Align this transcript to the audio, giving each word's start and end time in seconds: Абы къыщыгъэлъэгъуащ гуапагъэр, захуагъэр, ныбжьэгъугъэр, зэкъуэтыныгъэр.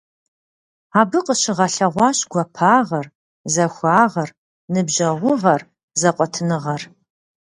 Абы 0.99 1.19
къыщыгъэлъэгъуащ 1.25 2.19
гуапагъэр, 2.31 3.07
захуагъэр, 3.53 4.29
ныбжьэгъугъэр, 4.73 5.61
зэкъуэтыныгъэр. 5.99 6.81